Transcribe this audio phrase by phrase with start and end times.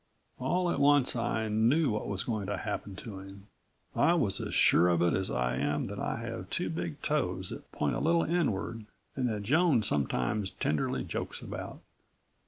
[0.39, 3.45] All at once, I knew what was going to happen to him.
[3.95, 7.51] I was as sure of it as I am that I have two big toes
[7.51, 8.85] that point a little inward
[9.15, 11.81] and that Joan sometimes tenderly jokes about.